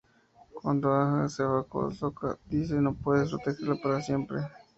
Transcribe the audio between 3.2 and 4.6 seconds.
protegerlo para siempre".